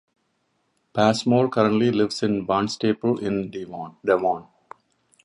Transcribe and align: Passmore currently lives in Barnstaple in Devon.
Passmore 0.93 1.47
currently 1.49 1.91
lives 1.91 2.23
in 2.23 2.43
Barnstaple 2.47 3.19
in 3.21 3.51
Devon. 3.51 4.47